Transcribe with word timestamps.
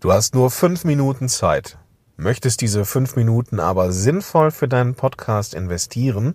Du 0.00 0.10
hast 0.14 0.34
nur 0.34 0.50
fünf 0.50 0.84
Minuten 0.84 1.28
Zeit, 1.28 1.76
möchtest 2.16 2.62
diese 2.62 2.86
fünf 2.86 3.16
Minuten 3.16 3.60
aber 3.60 3.92
sinnvoll 3.92 4.50
für 4.50 4.66
deinen 4.66 4.94
Podcast 4.94 5.52
investieren, 5.52 6.34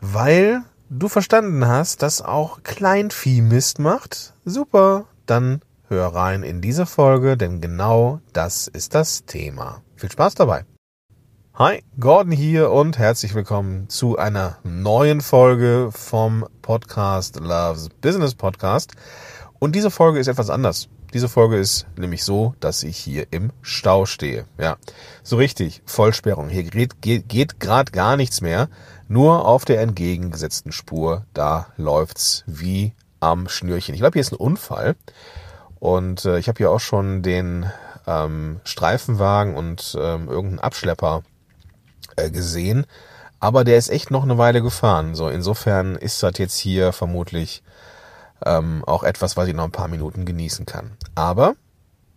weil 0.00 0.62
du 0.88 1.08
verstanden 1.08 1.66
hast, 1.66 2.00
dass 2.00 2.22
auch 2.22 2.62
Kleinvieh 2.62 3.42
Mist 3.42 3.80
macht. 3.80 4.34
Super, 4.44 5.06
dann 5.26 5.62
hör 5.88 6.14
rein 6.14 6.44
in 6.44 6.60
diese 6.60 6.86
Folge, 6.86 7.36
denn 7.36 7.60
genau 7.60 8.20
das 8.32 8.68
ist 8.68 8.94
das 8.94 9.24
Thema. 9.24 9.82
Viel 9.96 10.12
Spaß 10.12 10.36
dabei. 10.36 10.64
Hi, 11.54 11.82
Gordon 11.98 12.32
hier 12.32 12.70
und 12.70 12.98
herzlich 12.98 13.34
willkommen 13.34 13.88
zu 13.88 14.16
einer 14.16 14.58
neuen 14.62 15.22
Folge 15.22 15.90
vom 15.90 16.46
Podcast 16.62 17.40
Loves 17.40 17.88
Business 18.00 18.36
Podcast. 18.36 18.92
Und 19.60 19.76
diese 19.76 19.90
Folge 19.90 20.18
ist 20.18 20.26
etwas 20.26 20.50
anders. 20.50 20.88
Diese 21.12 21.28
Folge 21.28 21.58
ist 21.58 21.86
nämlich 21.96 22.24
so, 22.24 22.54
dass 22.60 22.82
ich 22.82 22.96
hier 22.96 23.26
im 23.30 23.52
Stau 23.60 24.06
stehe. 24.06 24.46
Ja, 24.58 24.78
so 25.22 25.36
richtig, 25.36 25.82
Vollsperrung. 25.84 26.48
Hier 26.48 26.62
geht, 26.62 27.02
geht, 27.02 27.28
geht 27.28 27.60
gerade 27.60 27.92
gar 27.92 28.16
nichts 28.16 28.40
mehr. 28.40 28.68
Nur 29.06 29.46
auf 29.46 29.66
der 29.66 29.82
entgegengesetzten 29.82 30.72
Spur, 30.72 31.26
da 31.34 31.66
läuft's 31.76 32.42
wie 32.46 32.94
am 33.20 33.48
Schnürchen. 33.48 33.94
Ich 33.94 34.00
glaube, 34.00 34.14
hier 34.14 34.22
ist 34.22 34.32
ein 34.32 34.36
Unfall. 34.36 34.96
Und 35.78 36.24
äh, 36.24 36.38
ich 36.38 36.48
habe 36.48 36.56
hier 36.56 36.70
auch 36.70 36.80
schon 36.80 37.22
den 37.22 37.70
ähm, 38.06 38.60
Streifenwagen 38.64 39.54
und 39.54 39.94
ähm, 40.00 40.28
irgendeinen 40.28 40.60
Abschlepper 40.60 41.22
äh, 42.16 42.30
gesehen. 42.30 42.86
Aber 43.40 43.64
der 43.64 43.76
ist 43.76 43.90
echt 43.90 44.10
noch 44.10 44.22
eine 44.22 44.38
Weile 44.38 44.62
gefahren. 44.62 45.14
So, 45.14 45.28
insofern 45.28 45.96
ist 45.96 46.22
das 46.22 46.38
jetzt 46.38 46.56
hier 46.56 46.92
vermutlich 46.92 47.62
ähm, 48.44 48.84
auch 48.86 49.02
etwas, 49.02 49.36
was 49.36 49.48
ich 49.48 49.54
noch 49.54 49.64
ein 49.64 49.72
paar 49.72 49.88
Minuten 49.88 50.24
genießen 50.24 50.66
kann. 50.66 50.92
Aber 51.14 51.54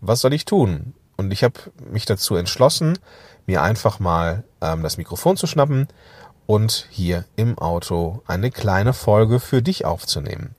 was 0.02 0.22
soll 0.22 0.34
ich 0.34 0.45
tun? 0.45 0.94
Und 1.16 1.31
ich 1.31 1.44
habe 1.44 1.59
mich 1.91 2.05
dazu 2.05 2.36
entschlossen, 2.36 2.98
mir 3.45 3.61
einfach 3.61 4.00
mal 4.00 4.44
ähm, 4.62 4.84
das 4.84 4.97
Mikrofon 4.97 5.38
zu 5.38 5.47
schnappen 5.47 5.88
und 6.45 6.88
hier 6.89 7.25
im 7.36 7.58
Auto 7.58 8.22
eine 8.28 8.52
kleine 8.52 8.94
Folge 8.94 9.39
für 9.39 9.62
dich 9.62 9.86
aufzunehmen. 9.86 10.56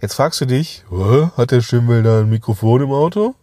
Jetzt 0.00 0.14
fragst 0.14 0.40
du 0.40 0.46
dich, 0.46 0.84
hat 1.36 1.52
der 1.52 1.60
Schimmel 1.60 2.02
da 2.02 2.20
ein 2.20 2.30
Mikrofon 2.30 2.82
im 2.82 2.90
Auto? 2.90 3.34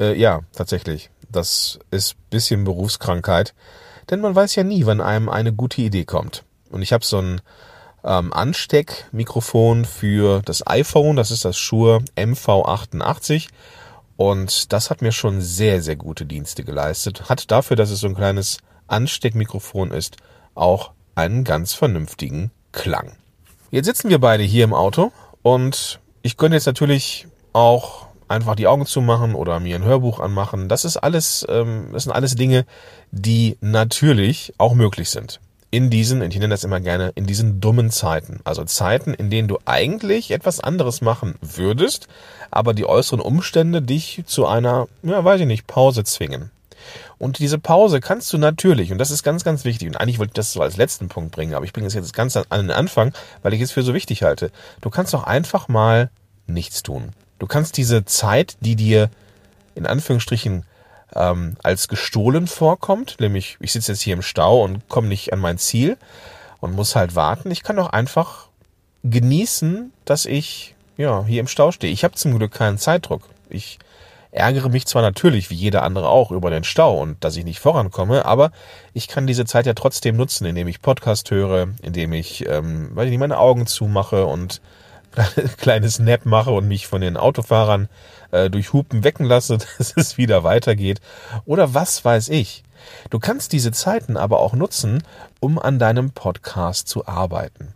Äh, 0.00 0.18
ja, 0.18 0.40
tatsächlich. 0.52 1.10
Das 1.30 1.78
ist 1.90 2.16
bisschen 2.30 2.64
Berufskrankheit, 2.64 3.54
denn 4.10 4.20
man 4.20 4.34
weiß 4.34 4.54
ja 4.56 4.64
nie, 4.64 4.86
wann 4.86 5.00
einem 5.00 5.28
eine 5.28 5.52
gute 5.52 5.82
Idee 5.82 6.04
kommt. 6.04 6.44
Und 6.70 6.82
ich 6.82 6.92
habe 6.92 7.04
so 7.04 7.18
ein 7.18 7.40
ähm, 8.04 8.32
Ansteckmikrofon 8.32 9.84
für 9.84 10.42
das 10.44 10.66
iPhone. 10.66 11.16
Das 11.16 11.30
ist 11.30 11.44
das 11.44 11.56
Shure 11.56 12.02
MV88. 12.16 13.48
Und 14.16 14.72
das 14.72 14.90
hat 14.90 15.02
mir 15.02 15.12
schon 15.12 15.40
sehr, 15.40 15.80
sehr 15.80 15.96
gute 15.96 16.26
Dienste 16.26 16.64
geleistet. 16.64 17.28
Hat 17.28 17.50
dafür, 17.50 17.76
dass 17.76 17.90
es 17.90 18.00
so 18.00 18.08
ein 18.08 18.16
kleines 18.16 18.58
Ansteckmikrofon 18.88 19.92
ist, 19.92 20.16
auch 20.54 20.92
einen 21.14 21.44
ganz 21.44 21.74
vernünftigen 21.74 22.50
Klang. 22.72 23.12
Jetzt 23.70 23.86
sitzen 23.86 24.08
wir 24.08 24.18
beide 24.18 24.42
hier 24.42 24.64
im 24.64 24.74
Auto 24.74 25.12
und 25.42 26.00
ich 26.22 26.36
könnte 26.36 26.56
jetzt 26.56 26.66
natürlich 26.66 27.28
auch 27.52 28.06
einfach 28.26 28.56
die 28.56 28.66
Augen 28.66 28.86
zumachen 28.86 29.34
oder 29.34 29.60
mir 29.60 29.76
ein 29.76 29.84
Hörbuch 29.84 30.20
anmachen. 30.20 30.68
Das 30.68 30.84
ist 30.84 30.96
alles, 30.96 31.46
ähm, 31.48 31.90
das 31.92 32.04
sind 32.04 32.12
alles 32.12 32.34
Dinge, 32.34 32.66
die 33.10 33.56
natürlich 33.60 34.52
auch 34.58 34.74
möglich 34.74 35.10
sind 35.10 35.40
in 35.70 35.90
diesen, 35.90 36.22
ich 36.22 36.34
nenne 36.36 36.48
das 36.48 36.64
immer 36.64 36.80
gerne, 36.80 37.12
in 37.14 37.26
diesen 37.26 37.60
dummen 37.60 37.90
Zeiten. 37.90 38.40
Also 38.44 38.64
Zeiten, 38.64 39.12
in 39.12 39.30
denen 39.30 39.48
du 39.48 39.58
eigentlich 39.66 40.30
etwas 40.30 40.60
anderes 40.60 41.00
machen 41.00 41.34
würdest, 41.42 42.08
aber 42.50 42.72
die 42.72 42.86
äußeren 42.86 43.20
Umstände 43.20 43.82
dich 43.82 44.22
zu 44.26 44.46
einer, 44.46 44.88
ja, 45.02 45.22
weiß 45.22 45.40
ich 45.42 45.46
nicht, 45.46 45.66
Pause 45.66 46.04
zwingen. 46.04 46.50
Und 47.18 47.38
diese 47.38 47.58
Pause 47.58 48.00
kannst 48.00 48.32
du 48.32 48.38
natürlich, 48.38 48.92
und 48.92 48.98
das 48.98 49.10
ist 49.10 49.24
ganz, 49.24 49.44
ganz 49.44 49.64
wichtig, 49.64 49.88
und 49.88 49.96
eigentlich 49.96 50.18
wollte 50.18 50.30
ich 50.30 50.34
das 50.34 50.52
so 50.52 50.62
als 50.62 50.76
letzten 50.76 51.08
Punkt 51.08 51.32
bringen, 51.32 51.54
aber 51.54 51.64
ich 51.64 51.72
bringe 51.72 51.86
es 51.86 51.94
jetzt 51.94 52.14
ganz 52.14 52.36
an 52.36 52.46
den 52.50 52.70
Anfang, 52.70 53.12
weil 53.42 53.52
ich 53.52 53.60
es 53.60 53.72
für 53.72 53.82
so 53.82 53.92
wichtig 53.92 54.22
halte. 54.22 54.50
Du 54.80 54.88
kannst 54.88 55.12
doch 55.12 55.24
einfach 55.24 55.68
mal 55.68 56.10
nichts 56.46 56.82
tun. 56.82 57.10
Du 57.38 57.46
kannst 57.46 57.76
diese 57.76 58.04
Zeit, 58.04 58.56
die 58.60 58.76
dir 58.76 59.10
in 59.74 59.86
Anführungsstrichen 59.86 60.64
ähm, 61.14 61.56
als 61.62 61.88
gestohlen 61.88 62.46
vorkommt, 62.46 63.16
nämlich 63.20 63.56
ich 63.60 63.72
sitze 63.72 63.92
jetzt 63.92 64.02
hier 64.02 64.14
im 64.14 64.22
Stau 64.22 64.62
und 64.62 64.88
komme 64.88 65.08
nicht 65.08 65.32
an 65.32 65.40
mein 65.40 65.58
Ziel 65.58 65.96
und 66.60 66.74
muss 66.74 66.96
halt 66.96 67.14
warten. 67.14 67.50
Ich 67.50 67.62
kann 67.62 67.76
doch 67.76 67.90
einfach 67.90 68.48
genießen, 69.04 69.92
dass 70.04 70.26
ich 70.26 70.74
ja 70.96 71.24
hier 71.24 71.40
im 71.40 71.48
Stau 71.48 71.72
stehe. 71.72 71.92
Ich 71.92 72.04
habe 72.04 72.14
zum 72.14 72.36
Glück 72.36 72.52
keinen 72.52 72.78
Zeitdruck. 72.78 73.22
Ich 73.48 73.78
ärgere 74.30 74.68
mich 74.68 74.86
zwar 74.86 75.02
natürlich, 75.02 75.50
wie 75.50 75.54
jeder 75.54 75.82
andere 75.82 76.08
auch, 76.08 76.30
über 76.30 76.50
den 76.50 76.64
Stau 76.64 77.00
und 77.00 77.22
dass 77.24 77.36
ich 77.36 77.44
nicht 77.44 77.60
vorankomme, 77.60 78.24
aber 78.24 78.50
ich 78.92 79.08
kann 79.08 79.26
diese 79.26 79.46
Zeit 79.46 79.66
ja 79.66 79.74
trotzdem 79.74 80.16
nutzen, 80.16 80.44
indem 80.46 80.68
ich 80.68 80.82
Podcast 80.82 81.30
höre, 81.30 81.68
indem 81.82 82.12
ich, 82.12 82.46
ähm, 82.46 82.90
weil 82.92 83.08
ich 83.08 83.18
meine 83.18 83.38
Augen 83.38 83.66
zumache 83.66 84.26
und 84.26 84.60
kleines 85.58 85.98
Nap 85.98 86.26
mache 86.26 86.50
und 86.50 86.68
mich 86.68 86.86
von 86.86 87.00
den 87.00 87.16
Autofahrern 87.16 87.88
äh, 88.30 88.50
durch 88.50 88.72
Hupen 88.72 89.04
wecken 89.04 89.26
lasse, 89.26 89.58
dass 89.78 89.94
es 89.96 90.18
wieder 90.18 90.44
weitergeht. 90.44 91.00
Oder 91.44 91.74
was 91.74 92.04
weiß 92.04 92.28
ich. 92.28 92.64
Du 93.10 93.18
kannst 93.18 93.52
diese 93.52 93.72
Zeiten 93.72 94.16
aber 94.16 94.40
auch 94.40 94.54
nutzen, 94.54 95.02
um 95.40 95.58
an 95.58 95.78
deinem 95.78 96.10
Podcast 96.10 96.88
zu 96.88 97.06
arbeiten. 97.06 97.74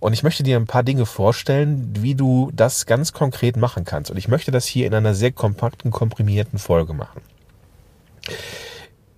Und 0.00 0.14
ich 0.14 0.22
möchte 0.22 0.42
dir 0.42 0.56
ein 0.56 0.66
paar 0.66 0.82
Dinge 0.82 1.04
vorstellen, 1.04 1.90
wie 1.98 2.14
du 2.14 2.50
das 2.54 2.86
ganz 2.86 3.12
konkret 3.12 3.56
machen 3.56 3.84
kannst. 3.84 4.10
Und 4.10 4.16
ich 4.16 4.28
möchte 4.28 4.50
das 4.50 4.64
hier 4.66 4.86
in 4.86 4.94
einer 4.94 5.14
sehr 5.14 5.30
kompakten, 5.30 5.90
komprimierten 5.90 6.58
Folge 6.58 6.94
machen. 6.94 7.20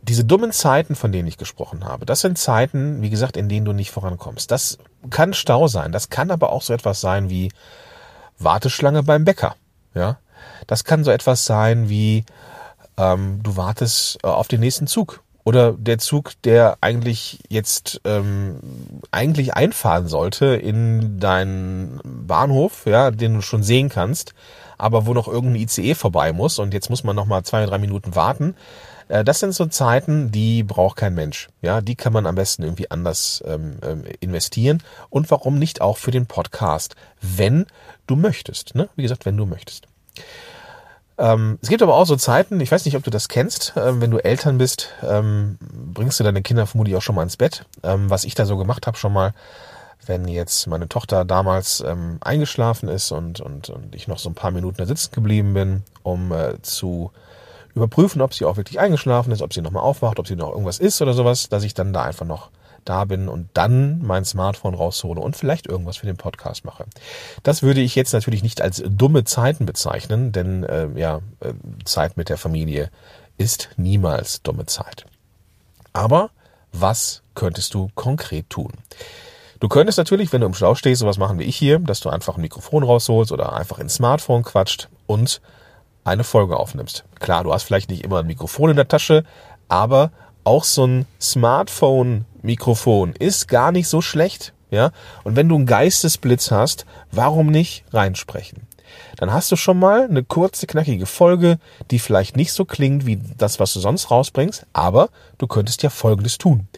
Diese 0.03 0.25
dummen 0.25 0.51
Zeiten, 0.51 0.97
von 0.97 1.13
denen 1.13 1.29
ich 1.29 1.39
gesprochen 1.39 1.85
habe, 1.85 2.07
das 2.07 2.21
sind 2.21 2.37
Zeiten, 2.37 3.03
wie 3.03 3.11
gesagt, 3.11 3.37
in 3.37 3.49
denen 3.49 3.65
du 3.65 3.73
nicht 3.73 3.93
vorankommst. 3.93 4.51
Das 4.51 4.79
kann 5.11 5.33
Stau 5.33 5.69
sein. 5.69 5.93
Das 5.93 6.11
kann 6.11 6.31
aber 6.33 6.51
auch 6.51 6.63
so 6.63 6.73
etwas 6.73 7.01
sein 7.01 7.31
wie 7.31 7.53
Warteschlange 8.39 9.05
beim 9.05 9.25
Bäcker. 9.25 9.55
Ja, 9.95 10.19
das 10.67 10.85
kann 10.85 11.05
so 11.05 11.11
etwas 11.11 11.45
sein 11.45 11.89
wie, 11.89 12.25
ähm, 12.97 13.43
du 13.43 13.57
wartest 13.57 14.19
äh, 14.25 14.27
auf 14.27 14.49
den 14.49 14.61
nächsten 14.61 14.87
Zug. 14.87 15.23
Oder 15.45 15.73
der 15.73 15.99
Zug, 15.99 16.33
der 16.45 16.79
eigentlich 16.81 17.41
jetzt 17.49 18.01
ähm, 18.05 18.61
eigentlich 19.11 19.55
einfahren 19.55 20.07
sollte 20.07 20.47
in 20.47 21.19
deinen 21.19 22.01
Bahnhof, 22.05 22.87
ja, 22.87 23.11
den 23.11 23.35
du 23.35 23.41
schon 23.41 23.65
sehen 23.65 23.89
kannst, 23.89 24.35
aber 24.79 25.07
wo 25.07 25.15
noch 25.15 25.27
irgendein 25.27 25.63
ICE 25.63 25.95
vorbei 25.95 26.33
muss 26.33 26.61
und 26.61 26.73
jetzt 26.75 26.91
muss 26.91 27.03
man 27.03 27.17
noch 27.17 27.27
mal 27.27 27.43
zwei, 27.43 27.67
drei 27.67 27.79
Minuten 27.79 28.15
warten. 28.15 28.55
Äh, 29.09 29.25
das 29.25 29.41
sind 29.41 29.55
so 29.55 29.67
Zeiten, 29.67 30.31
die 30.31 30.63
braucht 30.63 30.97
kein 30.97 31.15
Mensch. 31.15 31.49
Ja, 31.61 31.81
die 31.81 31.95
kann 31.95 32.13
man 32.13 32.27
am 32.27 32.35
besten 32.35 32.63
irgendwie 32.63 32.91
anders 32.91 33.43
ähm, 33.47 33.79
ähm, 33.83 34.05
investieren. 34.21 34.83
Und 35.11 35.31
warum 35.31 35.59
nicht 35.59 35.81
auch 35.81 35.99
für 35.99 36.11
den 36.11 36.27
Podcast, 36.27 36.95
wenn 37.21 37.67
du 38.07 38.17
möchtest. 38.17 38.75
Ne? 38.75 38.89
Wie 38.97 39.03
gesagt, 39.03 39.27
wenn 39.27 39.37
du 39.37 39.47
möchtest. 39.47 39.87
Ähm, 41.19 41.59
es 41.63 41.69
gibt 41.69 41.83
aber 41.83 41.95
auch 41.95 42.07
so 42.07 42.17
Zeiten, 42.17 42.61
ich 42.61 42.73
weiß 42.73 42.85
nicht, 42.85 42.97
ob 42.97 43.05
du 43.05 43.11
das 43.11 43.29
kennst, 43.29 43.75
ähm, 43.77 44.01
wenn 44.01 44.11
du 44.11 44.19
Eltern 44.19 44.59
bist, 44.59 44.89
ähm, 45.03 45.59
bringst 45.61 46.19
du 46.19 46.25
deine 46.25 46.43
Kinder 46.43 46.67
vermutlich 46.67 46.97
auch 46.97 47.03
schon 47.03 47.15
mal 47.15 47.23
ins 47.23 47.37
Bett. 47.37 47.67
Ähm, 47.83 48.09
was 48.09 48.25
ich 48.25 48.35
da 48.35 48.47
so 48.47 48.57
gemacht 48.57 48.87
habe 48.87 48.97
schon 48.97 49.13
mal, 49.13 49.35
wenn 50.05 50.27
jetzt 50.27 50.67
meine 50.67 50.89
Tochter 50.89 51.25
damals 51.25 51.81
eingeschlafen 52.21 52.89
ist 52.89 53.13
und, 53.13 53.41
und, 53.41 53.71
und 53.71 53.95
ich 53.95 54.09
noch 54.09 54.19
so 54.19 54.31
ein 54.31 54.35
paar 54.35 54.51
Minuten 54.51 54.79
da 54.79 54.87
sitzen 54.87 55.13
geblieben 55.13 55.55
bin, 55.55 55.85
um 56.03 56.33
äh, 56.33 56.61
zu 56.63 57.13
überprüfen, 57.75 58.21
ob 58.21 58.35
sie 58.35 58.45
auch 58.45 58.57
wirklich 58.57 58.81
eingeschlafen 58.81 59.33
ist, 59.33 59.43
ob 59.43 59.53
sie 59.53 59.63
nochmal 59.63 59.83
aufwacht, 59.83 60.19
ob 60.19 60.27
sie 60.27 60.37
noch 60.37 60.51
irgendwas 60.51 60.79
ist 60.79 61.01
oder 61.01 61.15
sowas, 61.15 61.49
dass 61.49 61.65
ich 61.65 61.75
dann 61.75 61.93
da 61.93 62.03
einfach 62.03 62.27
noch 62.27 62.51
da 62.85 63.05
bin 63.05 63.29
und 63.29 63.49
dann 63.55 64.03
mein 64.03 64.25
Smartphone 64.25 64.75
raushole 64.75 65.21
und 65.21 65.37
vielleicht 65.37 65.67
irgendwas 65.67 65.99
für 65.99 66.07
den 66.07 66.17
Podcast 66.17 66.65
mache. 66.65 66.85
Das 67.43 67.63
würde 67.63 67.81
ich 67.81 67.95
jetzt 67.95 68.13
natürlich 68.13 68.43
nicht 68.43 68.61
als 68.61 68.83
dumme 68.87 69.25
Zeiten 69.25 69.67
bezeichnen, 69.67 70.33
denn 70.33 70.65
äh, 70.65 70.89
ja, 70.97 71.21
äh, 71.41 71.53
Zeit 71.85 72.17
mit 72.17 72.29
der 72.29 72.39
Familie 72.39 72.91
ist 73.39 73.71
niemals 73.77 74.43
dumme 74.43 74.67
Zeit. 74.67 75.07
Aber 75.93 76.31
was 76.73 77.23
könntest 77.35 77.75
du 77.75 77.91
konkret 77.95 78.51
tun? 78.51 78.73
Du 79.61 79.69
könntest 79.69 79.99
natürlich, 79.99 80.33
wenn 80.33 80.41
du 80.41 80.49
im 80.49 80.55
Stau 80.55 80.75
stehst, 80.75 81.01
sowas 81.01 81.19
machen 81.19 81.39
wie 81.39 81.45
ich 81.45 81.57
hier, 81.57 81.79
dass 81.79 82.01
du 82.01 82.09
einfach 82.09 82.37
ein 82.37 82.41
Mikrofon 82.41 82.83
rausholst 82.83 83.31
oder 83.31 83.53
einfach 83.53 83.79
ins 83.79 83.95
Smartphone 83.95 84.43
quatscht 84.43 84.89
und 85.07 85.41
eine 86.05 86.25
Folge 86.25 86.57
aufnimmst. 86.57 87.05
Klar, 87.21 87.45
du 87.45 87.53
hast 87.53 87.65
vielleicht 87.65 87.91
nicht 87.91 88.05
immer 88.05 88.21
ein 88.21 88.27
Mikrofon 88.27 88.71
in 88.71 88.77
der 88.77 88.89
Tasche, 88.89 89.25
aber 89.69 90.11
auch 90.45 90.65
so 90.65 90.87
ein 90.87 91.07
Smartphone-Mikrofon 91.21 93.15
ist 93.19 93.49
gar 93.49 93.73
nicht 93.73 93.89
so 93.89 94.01
schlecht. 94.01 94.53
Ja? 94.71 94.91
Und 95.25 95.37
wenn 95.37 95.49
du 95.49 95.55
einen 95.55 95.67
Geistesblitz 95.67 96.51
hast, 96.51 96.87
warum 97.11 97.49
nicht 97.49 97.85
reinsprechen? 97.93 98.67
Dann 99.17 99.33
hast 99.33 99.51
du 99.53 99.57
schon 99.57 99.79
mal 99.79 100.05
eine 100.05 100.23
kurze, 100.23 100.67
knackige 100.67 101.07
Folge, 101.07 101.59
die 101.91 101.99
vielleicht 101.99 102.37
nicht 102.37 102.53
so 102.53 102.65
klingt 102.65 103.07
wie 103.07 103.21
das, 103.39 103.61
was 103.61 103.73
du 103.73 103.81
sonst 103.81 104.11
rausbringst, 104.11 104.67
aber 104.73 105.09
du 105.39 105.47
könntest 105.47 105.83
ja 105.83 105.91
Folgendes 105.91 106.39
tun. 106.39 106.69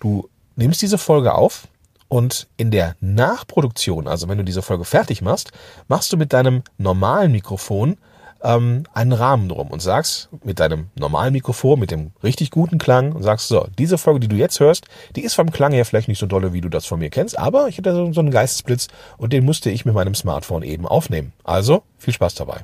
Du 0.00 0.28
nimmst 0.56 0.82
diese 0.82 0.98
Folge 0.98 1.34
auf 1.34 1.68
und 2.08 2.46
in 2.56 2.70
der 2.70 2.96
Nachproduktion, 3.00 4.06
also 4.06 4.28
wenn 4.28 4.38
du 4.38 4.44
diese 4.44 4.62
Folge 4.62 4.84
fertig 4.84 5.22
machst, 5.22 5.52
machst 5.88 6.12
du 6.12 6.16
mit 6.16 6.32
deinem 6.32 6.62
normalen 6.78 7.32
Mikrofon 7.32 7.96
ähm, 8.42 8.84
einen 8.92 9.12
Rahmen 9.12 9.48
drum 9.48 9.68
und 9.68 9.80
sagst 9.80 10.28
mit 10.44 10.60
deinem 10.60 10.88
normalen 10.94 11.32
Mikrofon, 11.32 11.78
mit 11.78 11.90
dem 11.90 12.12
richtig 12.22 12.50
guten 12.50 12.78
Klang 12.78 13.12
und 13.12 13.22
sagst 13.22 13.48
so, 13.48 13.66
diese 13.78 13.98
Folge, 13.98 14.20
die 14.20 14.28
du 14.28 14.36
jetzt 14.36 14.60
hörst, 14.60 14.86
die 15.14 15.22
ist 15.22 15.34
vom 15.34 15.50
Klang 15.50 15.72
her 15.72 15.84
vielleicht 15.84 16.08
nicht 16.08 16.18
so 16.18 16.26
dolle, 16.26 16.52
wie 16.52 16.60
du 16.60 16.68
das 16.68 16.86
von 16.86 16.98
mir 16.98 17.10
kennst, 17.10 17.38
aber 17.38 17.68
ich 17.68 17.78
hatte 17.78 17.94
so, 17.94 18.12
so 18.12 18.20
einen 18.20 18.30
Geistesblitz 18.30 18.88
und 19.18 19.32
den 19.32 19.44
musste 19.44 19.70
ich 19.70 19.84
mit 19.84 19.94
meinem 19.94 20.14
Smartphone 20.14 20.62
eben 20.62 20.86
aufnehmen. 20.86 21.32
Also 21.44 21.82
viel 21.98 22.14
Spaß 22.14 22.34
dabei. 22.34 22.60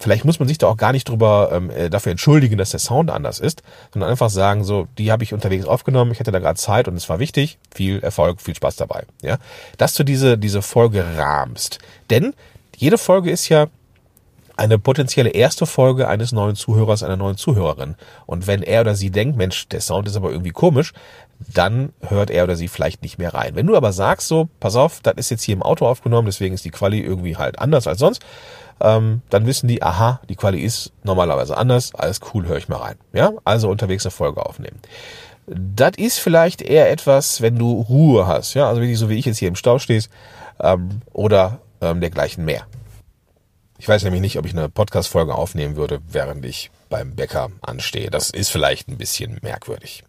Vielleicht 0.00 0.24
muss 0.24 0.38
man 0.38 0.48
sich 0.48 0.56
da 0.56 0.66
auch 0.66 0.78
gar 0.78 0.92
nicht 0.92 1.06
drüber 1.06 1.50
ähm, 1.52 1.68
äh, 1.68 1.90
dafür 1.90 2.12
entschuldigen, 2.12 2.56
dass 2.56 2.70
der 2.70 2.80
Sound 2.80 3.10
anders 3.10 3.38
ist, 3.38 3.62
sondern 3.92 4.10
einfach 4.10 4.30
sagen, 4.30 4.64
so, 4.64 4.88
die 4.96 5.12
habe 5.12 5.24
ich 5.24 5.34
unterwegs 5.34 5.66
aufgenommen, 5.66 6.10
ich 6.12 6.20
hatte 6.20 6.32
da 6.32 6.38
gerade 6.38 6.58
Zeit 6.58 6.88
und 6.88 6.96
es 6.96 7.10
war 7.10 7.18
wichtig, 7.18 7.58
viel 7.70 8.00
Erfolg, 8.00 8.40
viel 8.40 8.54
Spaß 8.54 8.76
dabei. 8.76 9.04
Ja, 9.20 9.36
dass 9.76 9.92
du 9.92 10.02
diese 10.02 10.38
diese 10.38 10.62
Folge 10.62 11.04
rahmst, 11.18 11.80
denn 12.08 12.32
jede 12.78 12.96
Folge 12.96 13.30
ist 13.30 13.50
ja 13.50 13.66
eine 14.60 14.78
potenzielle 14.78 15.30
erste 15.30 15.64
Folge 15.64 16.06
eines 16.06 16.32
neuen 16.32 16.54
Zuhörers, 16.54 17.02
einer 17.02 17.16
neuen 17.16 17.38
Zuhörerin. 17.38 17.94
Und 18.26 18.46
wenn 18.46 18.62
er 18.62 18.82
oder 18.82 18.94
sie 18.94 19.10
denkt, 19.10 19.38
Mensch, 19.38 19.68
der 19.68 19.80
Sound 19.80 20.06
ist 20.06 20.16
aber 20.16 20.30
irgendwie 20.30 20.50
komisch, 20.50 20.92
dann 21.38 21.94
hört 22.06 22.28
er 22.28 22.44
oder 22.44 22.56
sie 22.56 22.68
vielleicht 22.68 23.02
nicht 23.02 23.16
mehr 23.16 23.32
rein. 23.32 23.54
Wenn 23.54 23.66
du 23.66 23.74
aber 23.74 23.94
sagst 23.94 24.28
so, 24.28 24.50
pass 24.60 24.76
auf, 24.76 25.00
das 25.02 25.14
ist 25.16 25.30
jetzt 25.30 25.44
hier 25.44 25.54
im 25.54 25.62
Auto 25.62 25.86
aufgenommen, 25.86 26.26
deswegen 26.26 26.54
ist 26.54 26.66
die 26.66 26.70
Quali 26.70 27.00
irgendwie 27.00 27.38
halt 27.38 27.58
anders 27.58 27.86
als 27.86 28.00
sonst, 28.00 28.22
ähm, 28.82 29.22
dann 29.30 29.46
wissen 29.46 29.66
die, 29.66 29.82
aha, 29.82 30.20
die 30.28 30.36
Quali 30.36 30.60
ist 30.60 30.92
normalerweise 31.04 31.56
anders, 31.56 31.94
alles 31.94 32.20
cool, 32.34 32.46
höre 32.46 32.58
ich 32.58 32.68
mal 32.68 32.76
rein. 32.76 32.96
Ja, 33.14 33.32
also 33.44 33.70
unterwegs 33.70 34.04
eine 34.04 34.10
Folge 34.10 34.44
aufnehmen. 34.44 34.78
Das 35.46 35.92
ist 35.96 36.18
vielleicht 36.18 36.60
eher 36.60 36.90
etwas, 36.90 37.40
wenn 37.40 37.56
du 37.56 37.80
Ruhe 37.80 38.26
hast, 38.26 38.52
ja, 38.52 38.68
also 38.68 38.82
wie 38.82 38.94
so 38.94 39.08
wie 39.08 39.18
ich 39.18 39.24
jetzt 39.24 39.38
hier 39.38 39.48
im 39.48 39.56
Stau 39.56 39.78
stehst 39.78 40.10
ähm, 40.60 41.00
oder 41.14 41.60
ähm, 41.80 42.02
dergleichen 42.02 42.44
mehr. 42.44 42.66
Ich 43.80 43.88
weiß 43.88 44.02
nämlich 44.02 44.20
nicht, 44.20 44.38
ob 44.38 44.44
ich 44.44 44.52
eine 44.52 44.68
Podcast-Folge 44.68 45.34
aufnehmen 45.34 45.74
würde, 45.74 46.02
während 46.06 46.44
ich 46.44 46.70
beim 46.90 47.16
Bäcker 47.16 47.48
anstehe. 47.62 48.10
Das 48.10 48.28
ist 48.28 48.50
vielleicht 48.50 48.88
ein 48.88 48.98
bisschen 48.98 49.38
merkwürdig. 49.40 50.04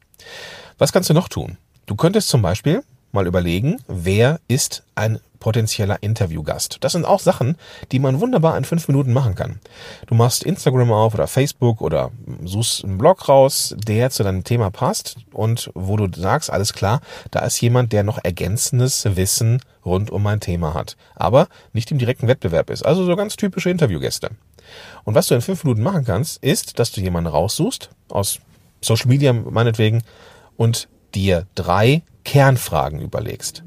Was 0.78 0.92
kannst 0.92 1.10
du 1.10 1.14
noch 1.14 1.30
tun? 1.30 1.58
Du 1.86 1.96
könntest 1.96 2.28
zum 2.28 2.42
Beispiel 2.42 2.84
mal 3.14 3.28
überlegen, 3.28 3.78
wer 3.88 4.40
ist 4.48 4.84
ein 4.96 5.20
potenzieller 5.42 6.02
Interviewgast. 6.02 6.78
Das 6.80 6.94
sind 6.94 7.04
auch 7.04 7.20
Sachen, 7.20 7.58
die 7.92 8.00
man 8.00 8.22
wunderbar 8.22 8.58
in 8.58 8.64
fünf 8.64 8.88
Minuten 8.88 9.12
machen 9.12 9.36
kann. 9.36 9.60
Du 10.08 10.16
machst 10.16 10.44
Instagram 10.44 10.94
auf 10.94 11.14
oder 11.14 11.28
Facebook 11.28 11.82
oder 11.82 12.12
suchst 12.44 12.86
einen 12.86 12.98
Blog 12.98 13.28
raus, 13.28 13.76
der 13.78 14.10
zu 14.12 14.24
deinem 14.24 14.46
Thema 14.46 14.70
passt 14.70 15.18
und 15.34 15.70
wo 15.74 15.98
du 15.98 16.08
sagst, 16.16 16.50
alles 16.50 16.72
klar, 16.72 17.02
da 17.32 17.40
ist 17.40 17.60
jemand, 17.60 17.92
der 17.92 18.04
noch 18.04 18.20
ergänzendes 18.24 19.04
Wissen 19.18 19.62
rund 19.84 20.12
um 20.12 20.24
mein 20.24 20.40
Thema 20.40 20.74
hat, 20.74 20.96
aber 21.16 21.48
nicht 21.74 21.92
im 21.92 21.98
direkten 21.98 22.28
Wettbewerb 22.28 22.70
ist. 22.70 22.86
Also 22.86 23.04
so 23.04 23.16
ganz 23.16 23.36
typische 23.36 23.72
Interviewgäste. 23.72 24.30
Und 25.04 25.16
was 25.16 25.28
du 25.28 25.36
in 25.36 25.42
fünf 25.42 25.64
Minuten 25.64 25.82
machen 25.82 26.06
kannst, 26.06 26.42
ist, 26.44 26.80
dass 26.80 26.92
du 26.92 27.02
jemanden 27.02 27.30
raussuchst, 27.30 27.90
aus 28.10 28.40
Social 28.80 29.08
Media 29.08 29.34
meinetwegen, 29.34 30.04
und 30.56 30.88
dir 31.16 31.48
drei 31.56 32.04
Kernfragen 32.24 33.00
überlegst. 33.00 33.64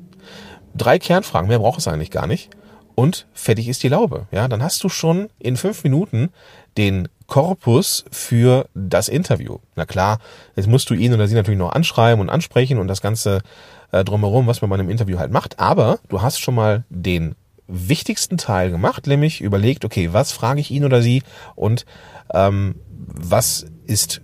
Drei 0.75 0.99
Kernfragen, 0.99 1.49
mehr 1.49 1.58
braucht 1.58 1.79
es 1.79 1.88
eigentlich 1.88 2.11
gar 2.11 2.26
nicht. 2.26 2.50
Und 2.94 3.26
fertig 3.32 3.69
ist 3.69 3.82
die 3.82 3.88
Laube. 3.88 4.26
Ja, 4.31 4.46
dann 4.46 4.62
hast 4.62 4.82
du 4.85 4.88
schon 4.88 5.29
in 5.38 5.56
fünf 5.56 5.82
Minuten 5.82 6.31
den 6.76 7.08
Korpus 7.26 8.05
für 8.11 8.69
das 8.75 9.08
Interview. 9.08 9.58
Na 9.75 9.85
klar, 9.85 10.19
jetzt 10.55 10.69
musst 10.69 10.91
du 10.91 10.94
ihn 10.94 11.12
oder 11.12 11.26
sie 11.26 11.35
natürlich 11.35 11.58
noch 11.58 11.73
anschreiben 11.73 12.20
und 12.20 12.31
ansprechen 12.31 12.79
und 12.79 12.87
das 12.87 13.00
Ganze 13.00 13.43
äh, 13.90 14.05
drumherum, 14.05 14.47
was 14.47 14.61
man 14.61 14.70
bei 14.70 14.75
einem 14.75 14.90
Interview 14.90 15.19
halt 15.19 15.32
macht. 15.32 15.58
Aber 15.58 15.99
du 16.08 16.23
hast 16.23 16.38
schon 16.38 16.55
mal 16.55 16.85
den 16.88 17.35
wichtigsten 17.67 18.37
Teil 18.37 18.70
gemacht, 18.70 19.06
nämlich 19.06 19.40
überlegt, 19.40 19.85
okay, 19.85 20.12
was 20.12 20.32
frage 20.32 20.61
ich 20.61 20.70
ihn 20.70 20.85
oder 20.85 21.00
sie 21.00 21.23
und 21.55 21.87
ähm, 22.32 22.76
was 22.90 23.67
ist 23.87 24.20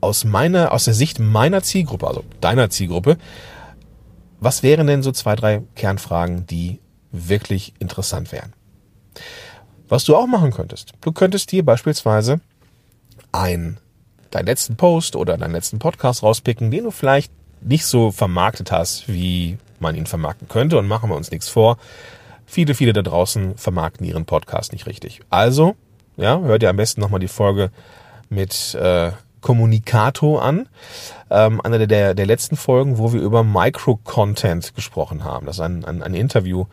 aus 0.00 0.24
meiner, 0.24 0.72
aus 0.72 0.84
der 0.84 0.94
Sicht 0.94 1.18
meiner 1.18 1.62
Zielgruppe, 1.62 2.06
also 2.06 2.24
deiner 2.40 2.70
Zielgruppe, 2.70 3.16
was 4.40 4.62
wären 4.62 4.86
denn 4.86 5.02
so 5.02 5.12
zwei, 5.12 5.34
drei 5.34 5.62
Kernfragen, 5.74 6.46
die 6.46 6.80
wirklich 7.10 7.74
interessant 7.78 8.32
wären? 8.32 8.52
Was 9.88 10.04
du 10.04 10.16
auch 10.16 10.26
machen 10.26 10.52
könntest, 10.52 10.92
du 11.00 11.12
könntest 11.12 11.50
dir 11.50 11.64
beispielsweise 11.64 12.40
ein, 13.32 13.78
deinen 14.30 14.46
letzten 14.46 14.76
Post 14.76 15.16
oder 15.16 15.36
deinen 15.36 15.52
letzten 15.52 15.78
Podcast 15.78 16.22
rauspicken, 16.22 16.70
den 16.70 16.84
du 16.84 16.90
vielleicht 16.90 17.32
nicht 17.60 17.86
so 17.86 18.12
vermarktet 18.12 18.70
hast, 18.70 19.08
wie 19.08 19.58
man 19.80 19.94
ihn 19.94 20.06
vermarkten 20.06 20.48
könnte 20.48 20.78
und 20.78 20.86
machen 20.86 21.10
wir 21.10 21.16
uns 21.16 21.30
nichts 21.30 21.48
vor. 21.48 21.78
Viele, 22.46 22.74
viele 22.74 22.92
da 22.92 23.02
draußen 23.02 23.56
vermarkten 23.56 24.06
ihren 24.06 24.24
Podcast 24.24 24.72
nicht 24.72 24.86
richtig. 24.86 25.20
Also, 25.30 25.74
ja, 26.16 26.38
hört 26.40 26.62
ihr 26.62 26.70
am 26.70 26.76
besten 26.76 27.00
nochmal 27.00 27.20
die 27.20 27.28
Folge 27.28 27.70
mit 28.28 28.74
äh, 28.74 29.12
Communicato 29.40 30.38
an. 30.38 30.68
Ähm, 31.30 31.60
einer 31.60 31.86
der, 31.86 32.14
der 32.14 32.26
letzten 32.26 32.56
Folgen, 32.56 32.98
wo 32.98 33.12
wir 33.12 33.20
über 33.20 33.44
Micro-Content 33.44 34.74
gesprochen 34.74 35.24
haben. 35.24 35.46
Das 35.46 35.56
ist 35.56 35.60
ein, 35.60 35.84
ein, 35.84 36.02
ein 36.02 36.14
Interview. 36.14 36.66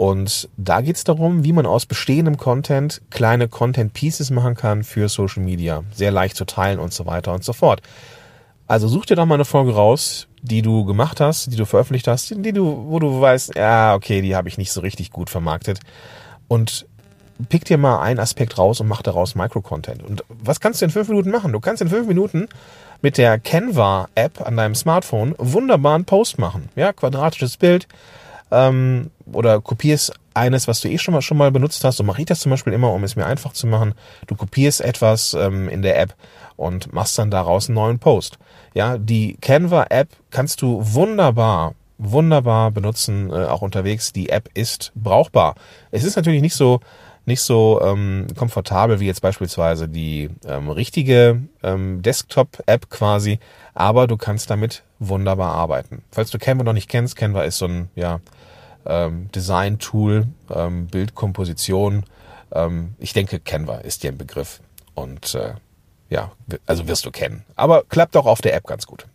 Und 0.00 0.48
da 0.56 0.80
geht 0.80 0.96
es 0.96 1.04
darum, 1.04 1.44
wie 1.44 1.52
man 1.52 1.66
aus 1.66 1.84
bestehendem 1.84 2.38
Content 2.38 3.02
kleine 3.10 3.48
Content-Pieces 3.48 4.30
machen 4.30 4.54
kann 4.54 4.82
für 4.82 5.08
Social 5.08 5.42
Media. 5.42 5.84
Sehr 5.92 6.10
leicht 6.10 6.36
zu 6.36 6.46
teilen 6.46 6.78
und 6.78 6.92
so 6.92 7.04
weiter 7.04 7.34
und 7.34 7.44
so 7.44 7.52
fort. 7.52 7.82
Also 8.66 8.88
such 8.88 9.06
dir 9.06 9.16
doch 9.16 9.26
mal 9.26 9.34
eine 9.34 9.44
Folge 9.44 9.74
raus, 9.74 10.28
die 10.42 10.62
du 10.62 10.84
gemacht 10.84 11.20
hast, 11.20 11.52
die 11.52 11.56
du 11.56 11.66
veröffentlicht 11.66 12.06
hast, 12.08 12.30
die 12.34 12.52
du, 12.52 12.86
wo 12.88 12.98
du 12.98 13.20
weißt, 13.20 13.56
ja, 13.56 13.94
okay, 13.94 14.22
die 14.22 14.36
habe 14.36 14.48
ich 14.48 14.58
nicht 14.58 14.72
so 14.72 14.80
richtig 14.80 15.10
gut 15.10 15.28
vermarktet. 15.28 15.80
Und 16.48 16.86
pick 17.48 17.64
dir 17.64 17.78
mal 17.78 18.00
einen 18.00 18.20
Aspekt 18.20 18.58
raus 18.58 18.80
und 18.80 18.88
mach 18.88 19.02
daraus 19.02 19.34
Micro-Content. 19.34 20.02
Und 20.02 20.24
was 20.28 20.60
kannst 20.60 20.80
du 20.80 20.84
in 20.84 20.90
fünf 20.90 21.08
Minuten 21.08 21.30
machen? 21.30 21.52
Du 21.52 21.60
kannst 21.60 21.82
in 21.82 21.88
fünf 21.88 22.06
Minuten 22.06 22.48
mit 23.02 23.18
der 23.18 23.38
Canva-App 23.38 24.46
an 24.46 24.56
deinem 24.56 24.74
Smartphone 24.74 25.34
wunderbar 25.38 25.94
einen 25.94 26.04
Post 26.04 26.38
machen. 26.38 26.68
Ja, 26.76 26.92
quadratisches 26.92 27.56
Bild 27.56 27.88
ähm, 28.50 29.10
oder 29.32 29.60
kopierst 29.60 30.12
eines, 30.34 30.68
was 30.68 30.80
du 30.80 30.88
eh 30.88 30.98
schon 30.98 31.14
mal, 31.14 31.22
schon 31.22 31.36
mal 31.36 31.50
benutzt 31.50 31.82
hast. 31.84 31.96
So 31.96 32.04
mache 32.04 32.20
ich 32.22 32.26
das 32.26 32.40
zum 32.40 32.50
Beispiel 32.50 32.72
immer, 32.72 32.92
um 32.92 33.04
es 33.04 33.16
mir 33.16 33.26
einfach 33.26 33.52
zu 33.52 33.66
machen. 33.66 33.94
Du 34.26 34.34
kopierst 34.34 34.80
etwas 34.80 35.34
ähm, 35.34 35.68
in 35.68 35.82
der 35.82 35.98
App 35.98 36.14
und 36.56 36.92
machst 36.92 37.18
dann 37.18 37.30
daraus 37.30 37.68
einen 37.68 37.76
neuen 37.76 37.98
Post. 37.98 38.38
Ja, 38.74 38.98
die 38.98 39.36
Canva-App 39.40 40.08
kannst 40.30 40.62
du 40.62 40.80
wunderbar 40.82 41.74
wunderbar 42.00 42.70
benutzen, 42.70 43.30
äh, 43.30 43.44
auch 43.44 43.62
unterwegs. 43.62 44.12
Die 44.12 44.30
App 44.30 44.48
ist 44.54 44.92
brauchbar. 44.94 45.54
Es 45.90 46.02
ist 46.02 46.16
natürlich 46.16 46.42
nicht 46.42 46.54
so 46.54 46.80
nicht 47.26 47.42
so 47.42 47.80
ähm, 47.82 48.26
komfortabel 48.36 49.00
wie 49.00 49.06
jetzt 49.06 49.22
beispielsweise 49.22 49.88
die 49.88 50.30
ähm, 50.46 50.70
richtige 50.70 51.42
ähm, 51.62 52.02
Desktop-App 52.02 52.90
quasi, 52.90 53.38
aber 53.74 54.06
du 54.06 54.16
kannst 54.16 54.50
damit 54.50 54.82
wunderbar 54.98 55.52
arbeiten. 55.52 56.02
Falls 56.10 56.30
du 56.30 56.38
Canva 56.38 56.64
noch 56.64 56.72
nicht 56.72 56.88
kennst, 56.88 57.16
Canva 57.16 57.42
ist 57.42 57.58
so 57.58 57.66
ein 57.66 57.90
ja, 57.94 58.20
ähm, 58.86 59.30
Design-Tool, 59.34 60.26
ähm, 60.54 60.86
Bildkomposition. 60.86 62.04
Ähm, 62.52 62.94
ich 62.98 63.12
denke, 63.12 63.40
Canva 63.40 63.78
ist 63.78 64.02
dir 64.02 64.12
ein 64.12 64.18
Begriff 64.18 64.60
und 64.94 65.34
äh, 65.34 65.54
ja, 66.08 66.32
also 66.66 66.88
wirst 66.88 67.06
du 67.06 67.10
kennen. 67.10 67.44
Aber 67.54 67.84
klappt 67.88 68.16
auch 68.16 68.26
auf 68.26 68.40
der 68.40 68.54
App 68.54 68.66
ganz 68.66 68.86
gut. 68.86 69.06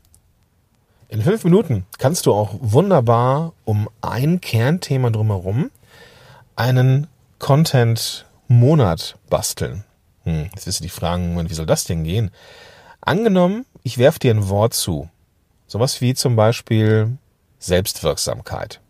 In 1.09 1.21
fünf 1.21 1.43
Minuten 1.43 1.85
kannst 1.99 2.25
du 2.25 2.33
auch 2.33 2.55
wunderbar 2.59 3.53
um 3.63 3.89
ein 4.01 4.41
Kernthema 4.41 5.11
drumherum 5.11 5.69
einen 6.55 7.07
Content-Monat 7.45 9.19
basteln. 9.29 9.83
Hm, 10.23 10.49
jetzt 10.55 10.65
wirst 10.65 10.79
du 10.79 10.81
dich 10.81 10.91
fragen, 10.91 11.47
wie 11.47 11.53
soll 11.53 11.67
das 11.67 11.83
denn 11.83 12.03
gehen? 12.03 12.31
Angenommen, 13.01 13.67
ich 13.83 13.99
werfe 13.99 14.17
dir 14.17 14.33
ein 14.33 14.49
Wort 14.49 14.73
zu. 14.73 15.11
Sowas 15.67 16.01
wie 16.01 16.15
zum 16.15 16.35
Beispiel 16.35 17.19
Selbstwirksamkeit. 17.59 18.81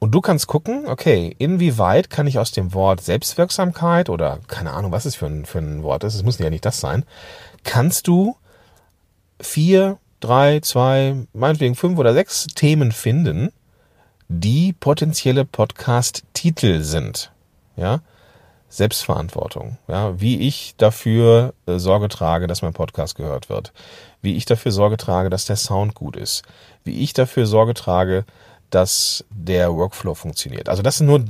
Und 0.00 0.16
du 0.16 0.20
kannst 0.20 0.48
gucken, 0.48 0.88
okay, 0.88 1.36
inwieweit 1.38 2.10
kann 2.10 2.26
ich 2.26 2.40
aus 2.40 2.50
dem 2.50 2.74
Wort 2.74 3.02
Selbstwirksamkeit 3.02 4.10
oder 4.10 4.40
keine 4.48 4.72
Ahnung, 4.72 4.90
was 4.90 5.04
es 5.04 5.14
für 5.14 5.26
ein, 5.26 5.46
für 5.46 5.60
ein 5.60 5.84
Wort 5.84 6.02
ist, 6.02 6.16
es 6.16 6.24
muss 6.24 6.40
ja 6.40 6.50
nicht 6.50 6.64
das 6.64 6.80
sein, 6.80 7.04
kannst 7.62 8.08
du 8.08 8.36
vier, 9.40 9.98
drei, 10.18 10.58
zwei, 10.58 11.24
meinetwegen 11.34 11.76
fünf 11.76 12.00
oder 12.00 12.14
sechs 12.14 12.48
Themen 12.48 12.90
finden, 12.90 13.52
die 14.28 14.72
potenzielle 14.72 15.44
Podcast-Titel 15.44 16.80
sind. 16.80 17.30
Ja, 17.76 18.00
Selbstverantwortung. 18.68 19.78
Ja, 19.86 20.20
wie 20.20 20.40
ich 20.40 20.74
dafür 20.76 21.54
äh, 21.66 21.78
Sorge 21.78 22.08
trage, 22.08 22.46
dass 22.46 22.62
mein 22.62 22.72
Podcast 22.72 23.14
gehört 23.14 23.48
wird. 23.48 23.72
Wie 24.20 24.36
ich 24.36 24.46
dafür 24.46 24.72
Sorge 24.72 24.96
trage, 24.96 25.30
dass 25.30 25.44
der 25.44 25.56
Sound 25.56 25.94
gut 25.94 26.16
ist. 26.16 26.42
Wie 26.82 26.98
ich 26.98 27.12
dafür 27.12 27.46
Sorge 27.46 27.74
trage, 27.74 28.24
dass 28.70 29.24
der 29.30 29.72
Workflow 29.72 30.14
funktioniert. 30.14 30.68
Also 30.68 30.82
das 30.82 30.98
sind 30.98 31.06
nur 31.06 31.24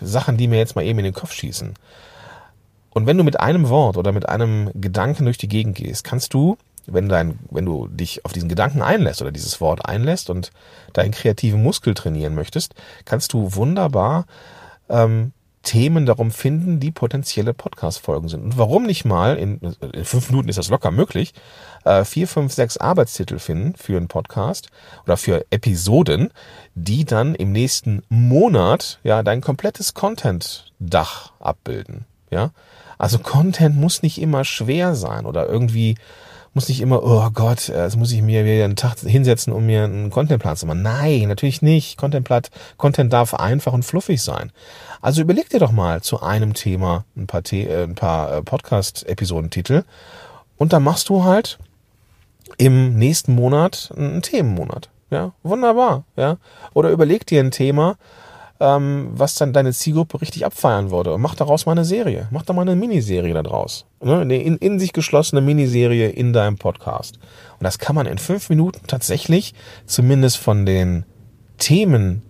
Sachen, 0.00 0.36
die 0.36 0.46
mir 0.46 0.58
jetzt 0.58 0.76
mal 0.76 0.84
eben 0.84 1.00
in 1.00 1.06
den 1.06 1.14
Kopf 1.14 1.32
schießen. 1.32 1.74
Und 2.90 3.06
wenn 3.06 3.18
du 3.18 3.24
mit 3.24 3.40
einem 3.40 3.68
Wort 3.68 3.96
oder 3.96 4.12
mit 4.12 4.28
einem 4.28 4.70
Gedanken 4.74 5.24
durch 5.24 5.38
die 5.38 5.48
Gegend 5.48 5.74
gehst, 5.74 6.04
kannst 6.04 6.32
du 6.32 6.56
wenn, 6.86 7.08
dein, 7.08 7.38
wenn 7.50 7.64
du 7.64 7.88
dich 7.88 8.24
auf 8.24 8.32
diesen 8.32 8.48
Gedanken 8.48 8.82
einlässt 8.82 9.22
oder 9.22 9.32
dieses 9.32 9.60
Wort 9.60 9.86
einlässt 9.86 10.30
und 10.30 10.50
deinen 10.92 11.12
kreativen 11.12 11.62
Muskel 11.62 11.94
trainieren 11.94 12.34
möchtest, 12.34 12.74
kannst 13.04 13.32
du 13.32 13.54
wunderbar 13.54 14.26
ähm, 14.88 15.32
Themen 15.64 16.06
darum 16.06 16.30
finden, 16.30 16.78
die 16.78 16.92
potenzielle 16.92 17.54
Podcast-Folgen 17.54 18.28
sind. 18.28 18.44
Und 18.44 18.58
warum 18.58 18.84
nicht 18.84 19.04
mal, 19.04 19.36
in, 19.36 19.58
in, 19.58 20.04
fünf 20.04 20.30
Minuten 20.30 20.48
ist 20.48 20.58
das 20.58 20.68
locker 20.68 20.90
möglich, 20.90 21.32
äh, 21.84 22.04
vier, 22.04 22.28
fünf, 22.28 22.52
sechs 22.52 22.76
Arbeitstitel 22.76 23.38
finden 23.38 23.74
für 23.74 23.96
einen 23.96 24.08
Podcast 24.08 24.68
oder 25.04 25.16
für 25.16 25.44
Episoden, 25.50 26.30
die 26.74 27.04
dann 27.04 27.34
im 27.34 27.50
nächsten 27.50 28.02
Monat 28.08 29.00
ja 29.02 29.22
dein 29.22 29.40
komplettes 29.40 29.94
Content-Dach 29.94 31.32
abbilden. 31.40 32.04
Ja, 32.30 32.50
also 32.98 33.18
Content 33.18 33.76
muss 33.76 34.02
nicht 34.02 34.20
immer 34.20 34.44
schwer 34.44 34.94
sein 34.94 35.26
oder 35.26 35.48
irgendwie 35.48 35.96
muss 36.54 36.68
nicht 36.68 36.80
immer, 36.80 37.02
oh 37.02 37.28
Gott, 37.30 37.68
äh, 37.68 37.84
jetzt 37.84 37.96
muss 37.96 38.12
ich 38.12 38.22
mir 38.22 38.44
wieder 38.44 38.64
einen 38.64 38.76
Tag 38.76 38.98
hinsetzen, 39.00 39.52
um 39.52 39.66
mir 39.66 39.84
einen 39.84 40.10
Contentplan 40.10 40.56
zu 40.56 40.66
machen. 40.66 40.82
Nein, 40.82 41.28
natürlich 41.28 41.62
nicht. 41.62 41.98
Contentplan, 41.98 42.42
Content 42.76 43.12
darf 43.12 43.34
einfach 43.34 43.72
und 43.72 43.84
fluffig 43.84 44.22
sein. 44.22 44.52
Also 45.00 45.20
überleg 45.20 45.48
dir 45.48 45.58
doch 45.58 45.72
mal 45.72 46.00
zu 46.02 46.22
einem 46.22 46.54
Thema 46.54 47.04
ein 47.16 47.26
paar, 47.26 47.42
The 47.44 47.64
äh, 47.64 47.84
ein 47.84 47.94
paar 47.94 48.32
äh, 48.32 48.42
Podcast-Episodentitel 48.42 49.82
und 50.56 50.72
dann 50.72 50.82
machst 50.82 51.08
du 51.08 51.24
halt 51.24 51.58
im 52.56 52.96
nächsten 52.96 53.34
Monat 53.34 53.92
einen 53.96 54.22
Themenmonat. 54.22 54.90
Ja, 55.10 55.32
wunderbar. 55.42 56.04
Ja, 56.16 56.38
oder 56.72 56.90
überleg 56.90 57.26
dir 57.26 57.40
ein 57.40 57.50
Thema, 57.50 57.96
ähm, 58.60 59.08
was 59.12 59.34
dann 59.34 59.52
deine 59.52 59.72
Zielgruppe 59.72 60.20
richtig 60.20 60.46
abfeiern 60.46 60.90
würde. 60.90 61.18
Mach 61.18 61.34
daraus 61.34 61.66
mal 61.66 61.72
eine 61.72 61.84
Serie. 61.84 62.28
Mach 62.30 62.42
da 62.42 62.52
mal 62.52 62.62
eine 62.62 62.76
Miniserie 62.76 63.34
da 63.34 63.42
draus. 63.42 63.86
Ne? 64.02 64.20
Eine 64.20 64.42
in, 64.42 64.56
in 64.58 64.78
sich 64.78 64.92
geschlossene 64.92 65.40
Miniserie 65.40 66.08
in 66.08 66.32
deinem 66.32 66.56
Podcast. 66.56 67.18
Und 67.58 67.64
das 67.64 67.78
kann 67.78 67.96
man 67.96 68.06
in 68.06 68.18
fünf 68.18 68.48
Minuten 68.50 68.86
tatsächlich, 68.86 69.54
zumindest 69.86 70.38
von 70.38 70.66
den 70.66 71.04
Themen, 71.58 72.22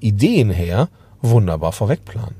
Ideen 0.00 0.50
her, 0.50 0.88
wunderbar 1.22 1.72
vorwegplanen. 1.72 2.36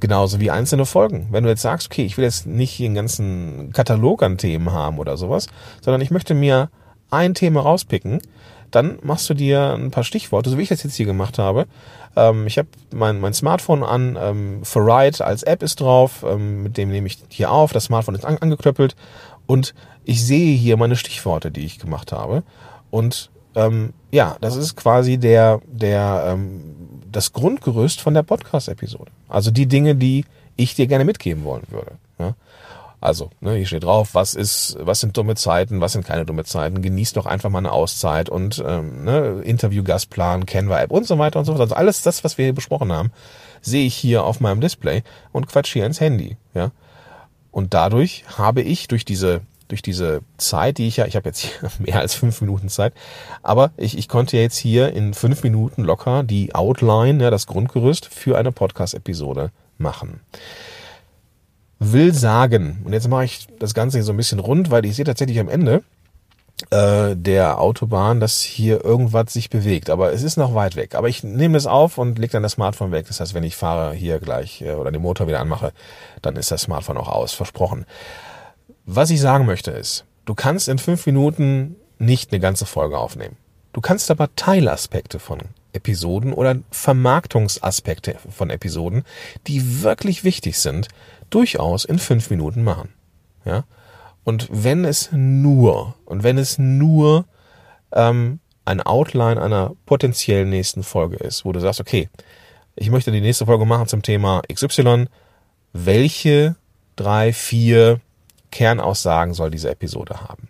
Genauso 0.00 0.40
wie 0.40 0.50
einzelne 0.50 0.84
Folgen. 0.84 1.28
Wenn 1.30 1.44
du 1.44 1.50
jetzt 1.50 1.62
sagst, 1.62 1.86
okay, 1.86 2.04
ich 2.04 2.16
will 2.16 2.24
jetzt 2.24 2.46
nicht 2.46 2.70
hier 2.70 2.86
einen 2.86 2.94
ganzen 2.94 3.72
Katalog 3.72 4.22
an 4.22 4.36
Themen 4.36 4.72
haben 4.72 4.98
oder 4.98 5.16
sowas, 5.16 5.46
sondern 5.80 6.00
ich 6.00 6.10
möchte 6.10 6.34
mir 6.34 6.70
ein 7.10 7.34
Thema 7.34 7.60
rauspicken, 7.60 8.20
dann 8.70 8.98
machst 9.02 9.28
du 9.28 9.34
dir 9.34 9.74
ein 9.74 9.90
paar 9.90 10.04
Stichworte, 10.04 10.50
so 10.50 10.58
wie 10.58 10.62
ich 10.62 10.68
das 10.68 10.82
jetzt 10.82 10.96
hier 10.96 11.06
gemacht 11.06 11.38
habe. 11.38 11.66
Ähm, 12.16 12.46
ich 12.46 12.58
habe 12.58 12.68
mein, 12.92 13.20
mein 13.20 13.34
Smartphone 13.34 13.82
an, 13.82 14.18
ähm, 14.20 14.64
Ferrite 14.64 15.24
als 15.24 15.42
App 15.42 15.62
ist 15.62 15.80
drauf, 15.80 16.24
ähm, 16.26 16.62
mit 16.62 16.76
dem 16.76 16.90
nehme 16.90 17.06
ich 17.06 17.18
hier 17.28 17.50
auf, 17.50 17.72
das 17.72 17.84
Smartphone 17.84 18.14
ist 18.14 18.24
an, 18.24 18.38
angeklöppelt 18.38 18.96
und 19.46 19.74
ich 20.04 20.24
sehe 20.24 20.56
hier 20.56 20.76
meine 20.76 20.96
Stichworte, 20.96 21.50
die 21.50 21.64
ich 21.64 21.78
gemacht 21.78 22.12
habe. 22.12 22.42
Und 22.90 23.30
ähm, 23.54 23.92
ja, 24.10 24.36
das 24.40 24.56
ist 24.56 24.76
quasi 24.76 25.18
der, 25.18 25.60
der, 25.66 26.24
ähm, 26.28 26.74
das 27.10 27.32
Grundgerüst 27.32 28.00
von 28.00 28.14
der 28.14 28.22
Podcast-Episode. 28.22 29.10
Also 29.28 29.50
die 29.50 29.66
Dinge, 29.66 29.94
die 29.94 30.24
ich 30.56 30.74
dir 30.74 30.86
gerne 30.86 31.04
mitgeben 31.04 31.44
wollen 31.44 31.66
würde. 31.70 31.92
Ja? 32.18 32.34
Also, 33.00 33.30
ne, 33.40 33.54
hier 33.54 33.66
steht 33.66 33.84
drauf, 33.84 34.10
was 34.14 34.34
ist, 34.34 34.76
was 34.78 35.00
sind 35.00 35.16
dumme 35.16 35.34
Zeiten, 35.34 35.80
was 35.80 35.92
sind 35.92 36.04
keine 36.04 36.26
dumme 36.26 36.44
Zeiten, 36.44 36.82
genießt 36.82 37.16
doch 37.16 37.24
einfach 37.24 37.48
mal 37.48 37.58
eine 37.58 37.72
Auszeit 37.72 38.28
und 38.28 38.62
ähm, 38.66 39.04
ne, 39.04 39.40
Interview-Gastplan, 39.42 40.44
Canva-App 40.44 40.90
und 40.90 41.06
so 41.06 41.18
weiter 41.18 41.38
und 41.38 41.46
so 41.46 41.52
fort. 41.52 41.62
Also 41.62 41.74
alles 41.74 42.02
das, 42.02 42.24
was 42.24 42.36
wir 42.36 42.44
hier 42.44 42.54
besprochen 42.54 42.92
haben, 42.92 43.10
sehe 43.62 43.86
ich 43.86 43.94
hier 43.94 44.24
auf 44.24 44.40
meinem 44.40 44.60
Display 44.60 45.02
und 45.32 45.46
quatsch 45.46 45.72
hier 45.72 45.86
ins 45.86 46.00
Handy. 46.00 46.36
Ja? 46.52 46.72
Und 47.50 47.72
dadurch 47.72 48.24
habe 48.36 48.60
ich 48.60 48.88
durch 48.88 49.04
diese 49.04 49.40
durch 49.68 49.82
diese 49.82 50.22
Zeit, 50.36 50.78
die 50.78 50.88
ich 50.88 50.96
ja, 50.96 51.06
ich 51.06 51.14
habe 51.14 51.28
jetzt 51.28 51.38
hier 51.38 51.70
mehr 51.78 52.00
als 52.00 52.14
fünf 52.14 52.40
Minuten 52.40 52.68
Zeit, 52.68 52.92
aber 53.42 53.70
ich, 53.76 53.96
ich 53.96 54.08
konnte 54.08 54.36
jetzt 54.36 54.56
hier 54.56 54.92
in 54.92 55.14
fünf 55.14 55.44
Minuten 55.44 55.84
locker 55.84 56.24
die 56.24 56.56
Outline, 56.56 57.22
ja, 57.22 57.30
das 57.30 57.46
Grundgerüst 57.46 58.06
für 58.06 58.36
eine 58.36 58.50
Podcast-Episode 58.50 59.52
machen 59.78 60.20
will 61.80 62.14
sagen, 62.14 62.82
und 62.84 62.92
jetzt 62.92 63.08
mache 63.08 63.24
ich 63.24 63.48
das 63.58 63.74
Ganze 63.74 63.98
hier 63.98 64.04
so 64.04 64.12
ein 64.12 64.16
bisschen 64.16 64.38
rund, 64.38 64.70
weil 64.70 64.84
ich 64.84 64.94
sehe 64.94 65.04
tatsächlich 65.04 65.40
am 65.40 65.48
Ende 65.48 65.82
äh, 66.70 67.16
der 67.16 67.58
Autobahn, 67.58 68.20
dass 68.20 68.42
hier 68.42 68.84
irgendwas 68.84 69.32
sich 69.32 69.48
bewegt. 69.48 69.88
Aber 69.88 70.12
es 70.12 70.22
ist 70.22 70.36
noch 70.36 70.54
weit 70.54 70.76
weg. 70.76 70.94
Aber 70.94 71.08
ich 71.08 71.24
nehme 71.24 71.56
es 71.56 71.66
auf 71.66 71.96
und 71.96 72.18
lege 72.18 72.32
dann 72.32 72.42
das 72.42 72.52
Smartphone 72.52 72.92
weg. 72.92 73.06
Das 73.08 73.18
heißt, 73.18 73.34
wenn 73.34 73.44
ich 73.44 73.56
fahre 73.56 73.94
hier 73.94 74.20
gleich 74.20 74.62
äh, 74.62 74.74
oder 74.74 74.92
den 74.92 75.02
Motor 75.02 75.26
wieder 75.26 75.40
anmache, 75.40 75.72
dann 76.22 76.36
ist 76.36 76.50
das 76.50 76.62
Smartphone 76.62 76.98
auch 76.98 77.08
aus. 77.08 77.32
Versprochen. 77.32 77.86
Was 78.84 79.10
ich 79.10 79.20
sagen 79.20 79.46
möchte 79.46 79.70
ist, 79.70 80.04
du 80.26 80.34
kannst 80.34 80.68
in 80.68 80.78
fünf 80.78 81.06
Minuten 81.06 81.76
nicht 81.98 82.30
eine 82.30 82.40
ganze 82.40 82.66
Folge 82.66 82.98
aufnehmen. 82.98 83.36
Du 83.72 83.80
kannst 83.80 84.10
aber 84.10 84.34
Teilaspekte 84.36 85.18
von 85.18 85.38
Episoden 85.72 86.32
oder 86.32 86.56
Vermarktungsaspekte 86.70 88.16
von 88.28 88.50
Episoden, 88.50 89.04
die 89.46 89.82
wirklich 89.82 90.24
wichtig 90.24 90.58
sind, 90.58 90.88
durchaus 91.30 91.84
in 91.84 91.98
fünf 91.98 92.30
Minuten 92.30 92.62
machen. 92.62 92.90
Ja? 93.44 93.64
Und 94.24 94.48
wenn 94.50 94.84
es 94.84 95.10
nur, 95.12 95.94
und 96.04 96.22
wenn 96.22 96.38
es 96.38 96.58
nur 96.58 97.24
ähm, 97.92 98.40
ein 98.64 98.80
Outline 98.82 99.40
einer 99.40 99.72
potenziellen 99.86 100.50
nächsten 100.50 100.82
Folge 100.82 101.16
ist, 101.16 101.44
wo 101.44 101.52
du 101.52 101.60
sagst, 101.60 101.80
okay, 101.80 102.08
ich 102.76 102.90
möchte 102.90 103.10
die 103.10 103.20
nächste 103.20 103.46
Folge 103.46 103.64
machen 103.64 103.88
zum 103.88 104.02
Thema 104.02 104.42
XY, 104.52 105.06
welche 105.72 106.56
drei, 106.96 107.32
vier 107.32 108.00
Kernaussagen 108.50 109.34
soll 109.34 109.50
diese 109.50 109.70
Episode 109.70 110.20
haben? 110.20 110.48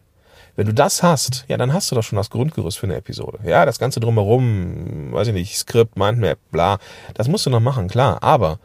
Wenn 0.57 0.67
du 0.67 0.75
das 0.75 1.03
hast, 1.03 1.45
ja, 1.49 1.57
dann 1.57 1.73
hast 1.73 1.91
du 1.91 1.95
doch 1.95 2.03
schon 2.03 2.17
das 2.17 2.29
Grundgerüst 2.29 2.79
für 2.79 2.87
eine 2.87 2.97
Episode. 2.97 3.39
Ja, 3.45 3.65
das 3.65 3.79
Ganze 3.79 4.01
drumherum, 4.01 5.13
weiß 5.13 5.29
ich 5.29 5.35
nicht, 5.35 5.57
Skript, 5.57 5.97
Mindmap, 5.97 6.39
bla, 6.51 6.79
das 7.15 7.29
musst 7.29 7.47
du 7.47 7.51
noch 7.51 7.61
machen, 7.61 7.89
klar. 7.89 8.23
Aber 8.23 8.59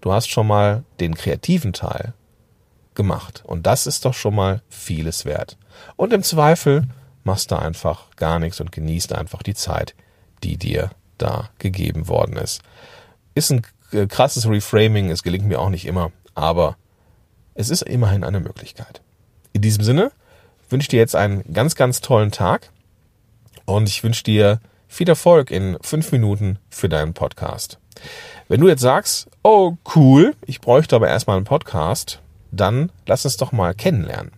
du 0.00 0.12
hast 0.12 0.28
schon 0.28 0.46
mal 0.46 0.84
den 0.98 1.14
kreativen 1.14 1.72
Teil 1.72 2.14
gemacht. 2.94 3.42
Und 3.46 3.66
das 3.66 3.86
ist 3.86 4.04
doch 4.04 4.14
schon 4.14 4.34
mal 4.34 4.62
vieles 4.68 5.24
wert. 5.24 5.56
Und 5.96 6.12
im 6.12 6.22
Zweifel 6.22 6.88
machst 7.24 7.50
du 7.50 7.56
einfach 7.56 8.10
gar 8.16 8.38
nichts 8.38 8.60
und 8.60 8.72
genießt 8.72 9.12
einfach 9.12 9.42
die 9.42 9.54
Zeit, 9.54 9.94
die 10.42 10.56
dir 10.56 10.90
da 11.18 11.50
gegeben 11.58 12.08
worden 12.08 12.36
ist. 12.36 12.62
Ist 13.34 13.50
ein 13.50 13.62
äh, 13.92 14.06
krasses 14.06 14.48
Reframing, 14.48 15.10
es 15.10 15.22
gelingt 15.22 15.46
mir 15.46 15.60
auch 15.60 15.68
nicht 15.68 15.86
immer, 15.86 16.12
aber 16.34 16.76
es 17.54 17.70
ist 17.70 17.82
immerhin 17.82 18.24
eine 18.24 18.40
Möglichkeit. 18.40 19.02
In 19.52 19.62
diesem 19.62 19.84
Sinne 19.84 20.12
wünsche 20.68 20.84
ich 20.84 20.88
dir 20.88 21.00
jetzt 21.00 21.16
einen 21.16 21.52
ganz, 21.52 21.74
ganz 21.74 22.00
tollen 22.00 22.30
Tag 22.30 22.70
und 23.66 23.88
ich 23.88 24.02
wünsche 24.02 24.24
dir 24.24 24.60
viel 24.88 25.08
Erfolg 25.08 25.50
in 25.50 25.76
fünf 25.82 26.12
Minuten 26.12 26.58
für 26.70 26.88
deinen 26.88 27.14
Podcast. 27.14 27.79
Wenn 28.48 28.60
du 28.60 28.68
jetzt 28.68 28.82
sagst, 28.82 29.28
oh 29.42 29.76
cool, 29.94 30.34
ich 30.46 30.60
bräuchte 30.60 30.96
aber 30.96 31.08
erstmal 31.08 31.36
einen 31.36 31.44
Podcast, 31.44 32.20
dann 32.50 32.90
lass 33.06 33.24
uns 33.24 33.36
doch 33.36 33.52
mal 33.52 33.74
kennenlernen. 33.74 34.32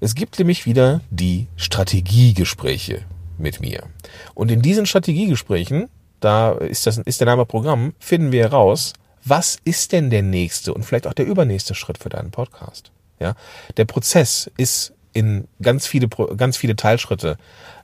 Es 0.00 0.14
gibt 0.14 0.38
nämlich 0.38 0.66
wieder 0.66 1.00
die 1.10 1.48
Strategiegespräche 1.56 3.02
mit 3.38 3.60
mir. 3.60 3.84
Und 4.34 4.50
in 4.50 4.62
diesen 4.62 4.86
Strategiegesprächen, 4.86 5.88
da 6.20 6.52
ist 6.52 6.86
das, 6.86 6.98
ist 6.98 7.20
der 7.20 7.26
Name 7.26 7.46
Programm, 7.46 7.94
finden 7.98 8.32
wir 8.32 8.42
heraus, 8.42 8.92
was 9.24 9.58
ist 9.64 9.92
denn 9.92 10.10
der 10.10 10.22
nächste 10.22 10.74
und 10.74 10.84
vielleicht 10.84 11.06
auch 11.06 11.12
der 11.12 11.26
übernächste 11.26 11.74
Schritt 11.74 11.98
für 11.98 12.08
deinen 12.08 12.30
Podcast? 12.30 12.90
Ja, 13.20 13.34
der 13.76 13.84
Prozess 13.84 14.50
ist 14.56 14.92
in 15.12 15.48
ganz 15.60 15.86
viele, 15.86 16.08
ganz 16.08 16.56
viele 16.56 16.76
Teilschritte 16.76 17.36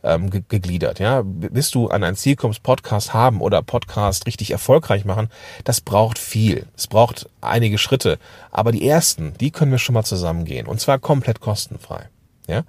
ähm, 0.02 0.30
gegliedert. 0.30 0.98
Ja, 0.98 1.22
bis 1.24 1.70
du 1.70 1.88
an 1.88 2.04
ein 2.04 2.16
Ziel 2.16 2.36
kommst, 2.36 2.62
Podcast 2.62 3.14
haben 3.14 3.40
oder 3.40 3.62
Podcast 3.62 4.26
richtig 4.26 4.50
erfolgreich 4.50 5.04
machen, 5.04 5.28
das 5.64 5.80
braucht 5.80 6.18
viel. 6.18 6.66
Es 6.76 6.86
braucht 6.86 7.28
einige 7.40 7.78
Schritte, 7.78 8.18
aber 8.50 8.72
die 8.72 8.86
ersten, 8.86 9.34
die 9.40 9.50
können 9.50 9.72
wir 9.72 9.78
schon 9.78 9.94
mal 9.94 10.04
zusammengehen 10.04 10.66
und 10.66 10.80
zwar 10.80 10.98
komplett 10.98 11.40
kostenfrei. 11.40 12.08
Ja, 12.46 12.62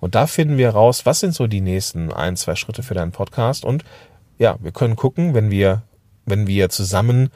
und 0.00 0.14
da 0.14 0.26
finden 0.26 0.58
wir 0.58 0.70
raus, 0.70 1.06
was 1.06 1.20
sind 1.20 1.34
so 1.34 1.46
die 1.46 1.62
nächsten 1.62 2.12
ein, 2.12 2.36
zwei 2.36 2.54
Schritte 2.54 2.82
für 2.82 2.94
deinen 2.94 3.12
Podcast 3.12 3.64
und 3.64 3.84
ja, 4.38 4.56
wir 4.60 4.72
können 4.72 4.96
gucken, 4.96 5.34
wenn 5.34 5.50
wir, 5.50 5.82
wenn 6.26 6.46
wir 6.46 6.68
zusammen 6.68 7.30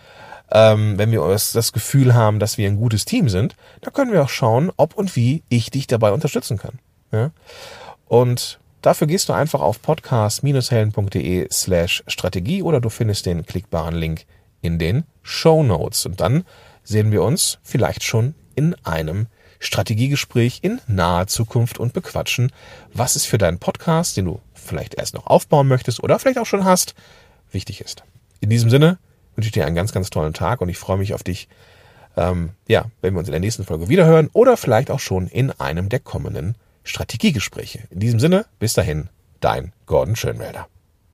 ähm, 0.51 0.99
wenn 0.99 1.11
wir 1.11 1.21
das 1.29 1.73
Gefühl 1.73 2.15
haben, 2.15 2.39
dass 2.39 2.59
wir 2.59 2.69
ein 2.69 2.77
gutes 2.77 3.05
Team 3.05 3.29
sind, 3.29 3.57
dann 3.81 3.93
können 3.93 4.13
wir 4.13 4.23
auch 4.23 4.29
schauen, 4.29 4.71
ob 4.77 4.95
und 4.95 5.17
wie 5.17 5.43
ich 5.49 5.71
dich 5.71 5.87
dabei 5.87 6.13
unterstützen 6.13 6.59
kann. 6.59 6.79
Ja? 7.13 7.31
Und 8.07 8.59
dafür 8.83 9.07
gehst 9.07 9.29
du 9.29 9.33
einfach 9.33 9.61
auf 9.61 9.83
podcast-helden.de 9.83 11.49
slash 11.51 12.05
Strategie 12.07 12.63
oder 12.63 12.81
du 12.81 12.89
findest 12.89 13.27
den 13.27 13.45
klickbaren 13.45 13.95
Link 13.95 14.25
in 14.63 14.79
den 14.79 15.05
Show 15.23 15.63
Notes. 15.63 16.07
Und 16.07 16.21
dann 16.21 16.45
sehen 16.85 17.11
wir 17.11 17.23
uns 17.23 17.59
vielleicht 17.63 18.05
schon 18.05 18.35
in 18.55 18.75
einem 18.85 19.27
Strategiegespräch 19.59 20.61
in 20.63 20.81
naher 20.87 21.27
Zukunft 21.27 21.79
und 21.79 21.93
bequatschen, 21.93 22.53
was 22.93 23.17
es 23.17 23.25
für 23.25 23.39
deinen 23.39 23.59
Podcast, 23.59 24.17
den 24.17 24.27
du 24.27 24.41
vielleicht 24.55 24.95
erst 24.95 25.15
noch 25.15 25.27
aufbauen 25.27 25.67
möchtest 25.67 26.03
oder 26.03 26.19
vielleicht 26.19 26.39
auch 26.39 26.47
schon 26.47 26.65
hast, 26.65 26.95
wichtig 27.51 27.81
ist. 27.81 28.05
In 28.41 28.51
diesem 28.51 28.71
Sinne, 28.71 28.99
wünsche 29.37 29.51
dir 29.51 29.67
einen 29.67 29.77
ganz, 29.77 29.93
ganz 29.93 30.11
tollen 30.11 30.33
Tag 30.35 30.61
und 30.61 30.69
ich 30.69 30.79
freue 30.79 30.99
mich 30.99 31.15
auf 31.15 31.23
dich, 31.23 31.49
ähm, 32.17 32.51
ja, 32.67 32.87
wenn 33.03 33.15
wir 33.15 33.19
uns 33.21 33.29
in 33.29 33.33
der 33.33 33.41
nächsten 33.41 33.65
Folge 33.65 33.89
wiederhören 33.89 34.31
oder 34.33 34.57
vielleicht 34.57 34.91
auch 34.91 35.01
schon 35.01 35.29
in 35.29 35.51
einem 35.53 35.89
der 35.89 36.01
kommenden 36.01 36.57
Strategiegespräche. 36.85 37.81
In 37.91 38.01
diesem 38.01 38.21
Sinne, 38.21 38.47
bis 38.59 38.73
dahin, 38.73 39.09
dein 39.41 39.73
Gordon 39.87 40.17
Schönwälder. 40.17 40.67